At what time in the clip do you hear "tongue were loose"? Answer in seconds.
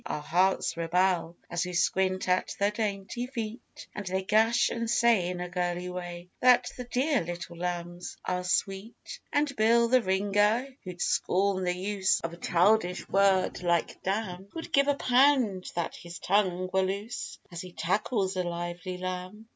16.17-17.37